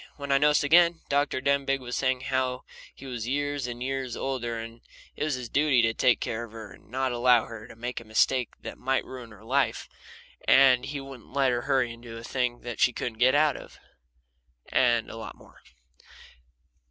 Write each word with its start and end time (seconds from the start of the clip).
When 0.15 0.31
I 0.31 0.39
noticed 0.39 0.63
again, 0.63 1.01
Dr. 1.09 1.41
Denbigh 1.41 1.77
was 1.77 1.95
saying 1.95 2.21
how 2.21 2.63
he 2.95 3.05
was 3.05 3.27
years 3.27 3.67
and 3.67 3.83
years 3.83 4.17
older, 4.17 4.57
and 4.57 4.81
it 5.15 5.23
was 5.23 5.35
his 5.35 5.47
duty 5.47 5.83
to 5.83 5.93
take 5.93 6.19
care 6.19 6.43
of 6.43 6.53
her 6.53 6.71
and 6.71 6.89
not 6.89 7.11
allow 7.11 7.45
her 7.45 7.67
to 7.67 7.75
make 7.75 7.99
a 7.99 8.03
mistake 8.03 8.49
that 8.61 8.79
might 8.79 9.05
ruin 9.05 9.29
her 9.29 9.43
life, 9.45 9.87
and 10.47 10.85
he 10.85 10.99
wouldn't 10.99 11.33
let 11.33 11.51
her 11.51 11.61
hurry 11.61 11.93
into 11.93 12.17
a 12.17 12.23
thing 12.23 12.63
she 12.79 12.93
couldn't 12.93 13.19
get 13.19 13.35
out 13.35 13.55
of, 13.55 13.77
and 14.69 15.07
a 15.11 15.17
lot 15.17 15.35
more. 15.35 15.59